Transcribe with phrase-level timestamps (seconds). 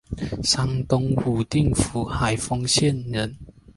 [0.43, 3.37] 山东武定府海丰县人。